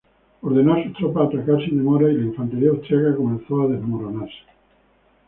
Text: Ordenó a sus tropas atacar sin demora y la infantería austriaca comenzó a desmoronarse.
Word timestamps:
Ordenó 0.41 0.73
a 0.73 0.83
sus 0.83 0.93
tropas 0.93 1.27
atacar 1.27 1.63
sin 1.63 1.77
demora 1.77 2.09
y 2.11 2.15
la 2.17 2.23
infantería 2.23 2.71
austriaca 2.71 3.15
comenzó 3.15 3.61
a 3.61 3.67
desmoronarse. 3.67 4.33